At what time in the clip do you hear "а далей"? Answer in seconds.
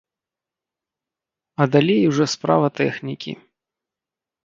1.61-2.01